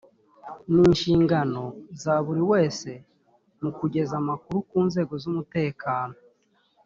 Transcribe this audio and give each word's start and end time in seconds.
ni 0.71 0.81
inshingano 0.89 1.63
za 2.01 2.13
buri 2.25 2.43
wese 2.51 2.89
mu 3.61 3.69
kugeza 3.77 4.13
amakuru 4.21 4.57
ku 4.69 4.77
nzego 4.87 5.13
zumutekano 5.23 6.15